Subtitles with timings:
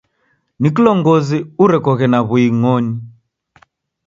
[0.59, 2.93] Ni kilongozi urekoghe na w'uing'oni.